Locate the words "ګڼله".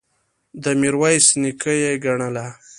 2.03-2.45